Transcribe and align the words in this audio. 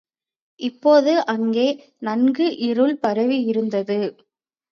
இப்போது 0.59 1.25
அங்கே 1.25 1.65
நன்கு 1.99 2.57
இருள் 2.61 2.95
பரவியிருந்தது. 3.01 3.99